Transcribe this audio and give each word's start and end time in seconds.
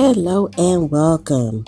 Hello 0.00 0.48
and 0.56 0.90
welcome. 0.90 1.62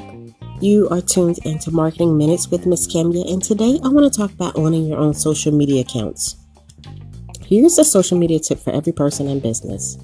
You 0.59 0.89
are 0.89 1.03
tuned 1.03 1.37
into 1.45 1.71
Marketing 1.71 2.17
Minutes 2.17 2.49
with 2.49 2.65
Miss 2.65 2.91
Kemia, 2.91 3.31
and 3.31 3.43
today 3.43 3.79
I 3.85 3.89
want 3.89 4.11
to 4.11 4.19
talk 4.19 4.33
about 4.33 4.57
owning 4.57 4.87
your 4.87 4.97
own 4.97 5.13
social 5.13 5.53
media 5.53 5.83
accounts. 5.83 6.37
Here's 7.45 7.77
a 7.77 7.85
social 7.85 8.17
media 8.17 8.41
tip 8.41 8.59
for 8.59 8.73
every 8.73 8.95
person 8.95 9.29
in 9.29 9.41
business. 9.41 9.99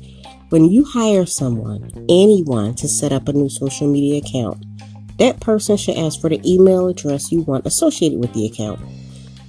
When 0.50 0.66
you 0.66 0.84
hire 0.84 1.24
someone, 1.24 1.90
anyone, 2.10 2.74
to 2.74 2.86
set 2.86 3.12
up 3.12 3.28
a 3.28 3.32
new 3.32 3.48
social 3.48 3.90
media 3.90 4.18
account, 4.18 4.62
that 5.16 5.40
person 5.40 5.78
should 5.78 5.96
ask 5.96 6.20
for 6.20 6.28
the 6.28 6.42
email 6.44 6.86
address 6.86 7.32
you 7.32 7.40
want 7.40 7.64
associated 7.64 8.20
with 8.20 8.34
the 8.34 8.44
account. 8.44 8.78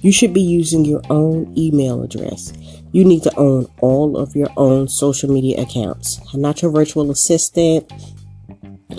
You 0.00 0.10
should 0.10 0.32
be 0.32 0.40
using 0.40 0.86
your 0.86 1.02
own 1.10 1.52
email 1.54 2.02
address. 2.02 2.54
You 2.92 3.04
need 3.04 3.24
to 3.24 3.36
own 3.36 3.66
all 3.82 4.16
of 4.16 4.34
your 4.34 4.48
own 4.56 4.88
social 4.88 5.30
media 5.30 5.60
accounts, 5.60 6.18
not 6.34 6.62
your 6.62 6.70
virtual 6.70 7.10
assistant, 7.10 7.92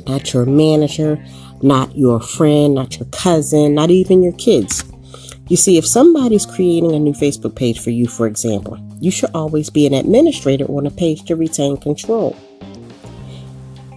not 0.07 0.33
your 0.33 0.45
manager, 0.45 1.23
not 1.61 1.95
your 1.95 2.19
friend, 2.19 2.75
not 2.75 2.97
your 2.97 3.07
cousin, 3.11 3.75
not 3.75 3.91
even 3.91 4.23
your 4.23 4.33
kids. 4.33 4.83
You 5.47 5.57
see, 5.57 5.77
if 5.77 5.85
somebody's 5.85 6.45
creating 6.45 6.93
a 6.93 6.99
new 6.99 7.13
Facebook 7.13 7.55
page 7.55 7.79
for 7.79 7.89
you, 7.89 8.07
for 8.07 8.25
example, 8.25 8.77
you 8.99 9.11
should 9.11 9.31
always 9.33 9.69
be 9.69 9.85
an 9.85 9.93
administrator 9.93 10.65
on 10.65 10.87
a 10.87 10.91
page 10.91 11.23
to 11.25 11.35
retain 11.35 11.77
control. 11.77 12.37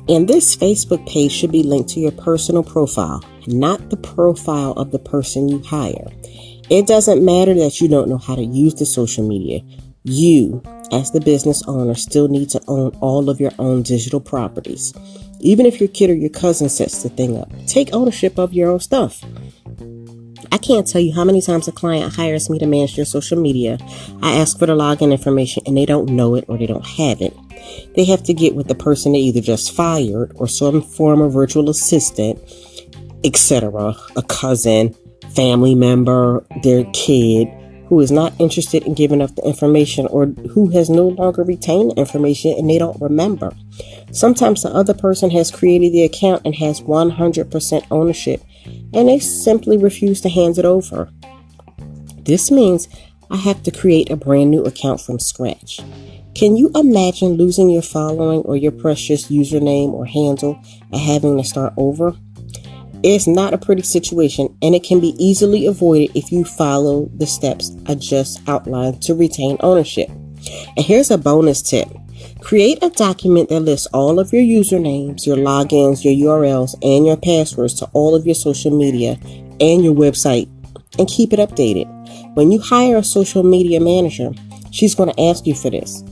And 0.09 0.29
this 0.29 0.57
Facebook 0.57 1.09
page 1.09 1.33
should 1.33 1.53
be 1.53 1.63
linked 1.63 1.91
to 1.91 2.01
your 2.01 2.13
personal 2.13 2.63
profile, 2.63 3.25
not 3.47 3.91
the 3.91 3.97
profile 3.97 4.73
of 4.73 4.91
the 4.91 4.99
person 4.99 5.49
you 5.49 5.63
hire. 5.63 6.09
It 6.71 6.87
doesn't 6.87 7.25
matter 7.25 7.55
that 7.55 7.81
you 7.81 7.89
don't 7.89 8.09
know 8.09 8.19
how 8.19 8.35
to 8.35 8.45
use 8.45 8.75
the 8.75 8.87
social 8.87 9.27
media. 9.27 9.61
You, 10.03 10.63
as 10.95 11.11
the 11.11 11.21
business 11.21 11.63
owner, 11.67 11.95
still 11.95 12.29
need 12.29 12.49
to 12.51 12.61
own 12.69 12.91
all 13.01 13.29
of 13.29 13.41
your 13.41 13.53
own 13.59 13.83
digital 13.83 14.21
properties. 14.21 14.95
Even 15.41 15.67
if 15.67 15.81
your 15.81 15.89
kid 15.89 16.11
or 16.11 16.15
your 16.15 16.31
cousin 16.31 16.69
sets 16.69 17.03
the 17.03 17.09
thing 17.09 17.37
up, 17.37 17.51
take 17.67 17.93
ownership 17.93 18.39
of 18.39 18.55
your 18.55 18.71
own 18.71 18.81
stuff. 18.81 19.23
I 20.53 20.59
can't 20.59 20.87
tell 20.87 21.01
you 21.01 21.13
how 21.13 21.25
many 21.25 21.43
times 21.43 21.67
a 21.67 21.73
client 21.73 22.15
hires 22.15 22.49
me 22.49 22.61
to 22.61 22.67
manage 22.67 22.95
their 22.95 23.05
social 23.05 23.39
media. 23.39 23.77
I 24.23 24.37
ask 24.37 24.57
for 24.59 24.67
the 24.67 24.75
login 24.75 25.11
information 25.11 25.65
and 25.67 25.77
they 25.77 25.85
don't 25.85 26.11
know 26.11 26.37
it 26.37 26.45
or 26.47 26.57
they 26.57 26.67
don't 26.67 26.87
have 26.87 27.21
it. 27.21 27.35
They 27.97 28.05
have 28.05 28.23
to 28.25 28.35
get 28.35 28.55
with 28.55 28.69
the 28.69 28.75
person 28.75 29.13
they 29.13 29.19
either 29.19 29.41
just 29.41 29.75
fired 29.75 30.33
or 30.37 30.47
some 30.47 30.81
form 30.81 31.21
of 31.21 31.33
virtual 31.33 31.69
assistant, 31.69 32.39
etc., 33.25 33.97
a 34.17 34.23
cousin, 34.23 34.95
family 35.35 35.75
member, 35.75 36.47
their 36.63 36.85
kid 36.93 37.49
who 37.87 38.01
is 38.01 38.11
not 38.11 38.33
interested 38.39 38.83
in 38.85 38.95
giving 38.95 39.21
up 39.21 39.35
the 39.35 39.43
information 39.43 40.07
or 40.07 40.27
who 40.27 40.71
has 40.71 40.89
no 40.89 41.09
longer 41.09 41.43
retained 41.43 41.91
the 41.91 41.97
information 41.97 42.55
and 42.57 42.69
they 42.69 42.79
don't 42.79 43.01
remember. 43.01 43.53
Sometimes 44.13 44.63
the 44.63 44.71
other 44.71 44.95
person 44.95 45.31
has 45.31 45.51
created 45.51 45.93
the 45.93 46.05
account 46.05 46.43
and 46.45 46.55
has 46.57 46.81
100% 46.81 47.87
ownership 47.91 48.43
and 48.93 49.09
they 49.09 49.19
simply 49.19 49.77
refuse 49.77 50.21
to 50.21 50.29
hand 50.29 50.59
it 50.59 50.65
over. 50.65 51.11
This 52.23 52.51
means 52.51 52.89
I 53.31 53.37
have 53.37 53.63
to 53.65 53.71
create 53.71 54.11
a 54.11 54.17
brand 54.17 54.51
new 54.51 54.63
account 54.65 55.01
from 55.01 55.19
scratch. 55.19 55.81
Can 56.35 56.57
you 56.57 56.71
imagine 56.75 57.35
losing 57.35 57.71
your 57.71 57.83
following 57.83 58.41
or 58.41 58.57
your 58.57 58.73
precious 58.73 59.29
username 59.29 59.93
or 59.93 60.05
handle 60.05 60.59
and 60.91 61.01
having 61.01 61.37
to 61.37 61.45
start 61.45 61.75
over? 61.77 62.17
It's 63.07 63.27
not 63.27 63.53
a 63.53 63.59
pretty 63.59 63.83
situation 63.83 64.57
and 64.63 64.75
it 64.75 64.83
can 64.83 64.99
be 64.99 65.15
easily 65.23 65.67
avoided 65.67 66.17
if 66.17 66.33
you 66.33 66.43
follow 66.43 67.11
the 67.15 67.27
steps 67.27 67.71
I 67.85 67.97
just 67.97 68.41
outlined 68.49 69.03
to 69.03 69.15
retain 69.15 69.59
ownership. 69.61 70.09
And 70.09 70.79
here's 70.79 71.11
a 71.11 71.19
bonus 71.19 71.61
tip. 71.61 71.87
Create 72.41 72.79
a 72.83 72.89
document 72.89 73.51
that 73.51 73.61
lists 73.61 73.87
all 73.93 74.19
of 74.19 74.33
your 74.33 74.41
usernames, 74.41 75.27
your 75.27 75.37
logins, 75.37 76.03
your 76.03 76.39
URLs, 76.39 76.77
and 76.83 77.07
your 77.07 77.19
passwords 77.19 77.75
to 77.75 77.91
all 77.93 78.15
of 78.15 78.25
your 78.25 78.35
social 78.35 78.75
media 78.75 79.19
and 79.61 79.85
your 79.85 79.95
website 79.95 80.49
and 80.99 81.07
keep 81.07 81.35
it 81.35 81.39
updated. 81.39 81.87
When 82.35 82.51
you 82.51 82.59
hire 82.59 82.97
a 82.97 83.05
social 83.05 83.43
media 83.43 83.81
manager, 83.81 84.33
she's 84.71 84.95
going 84.95 85.13
to 85.13 85.21
ask 85.21 85.47
you 85.47 85.55
for 85.55 85.69
this. 85.69 86.03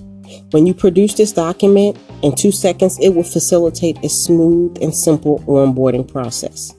When 0.51 0.67
you 0.67 0.75
produce 0.75 1.15
this 1.15 1.33
document 1.33 1.97
in 2.23 2.35
two 2.35 2.53
seconds, 2.53 2.99
it 3.01 3.11
will 3.11 3.25
facilitate 3.25 3.99
a 4.05 4.09
smooth 4.09 4.79
and 4.81 4.95
simple 4.95 5.41
onboarding 5.41 6.11
process. 6.11 6.73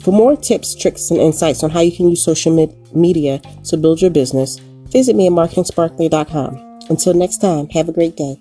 For 0.00 0.12
more 0.12 0.36
tips, 0.36 0.74
tricks, 0.74 1.10
and 1.10 1.20
insights 1.20 1.62
on 1.62 1.70
how 1.70 1.80
you 1.80 1.94
can 1.94 2.08
use 2.08 2.24
social 2.24 2.52
media 2.94 3.40
to 3.64 3.76
build 3.76 4.00
your 4.00 4.10
business, 4.10 4.58
visit 4.88 5.16
me 5.16 5.26
at 5.26 5.32
marketingsparkly.com. 5.32 6.80
Until 6.88 7.14
next 7.14 7.38
time, 7.38 7.68
have 7.70 7.88
a 7.88 7.92
great 7.92 8.16
day. 8.16 8.40